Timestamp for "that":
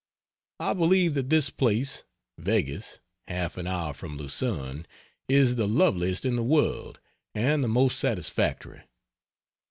1.13-1.29